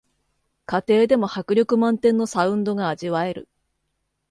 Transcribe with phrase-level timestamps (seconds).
[0.65, 3.47] 家庭でも迫力満点のサウンドが味わえる